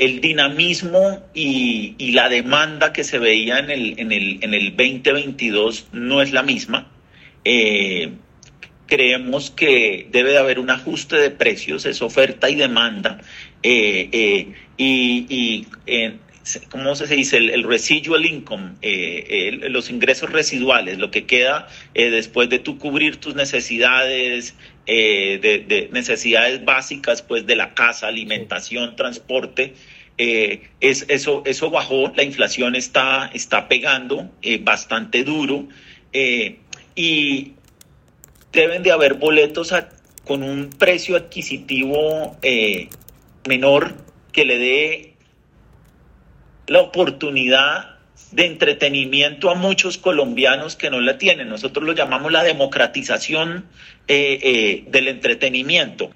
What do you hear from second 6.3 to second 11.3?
la misma. Eh, creemos que debe de haber un ajuste de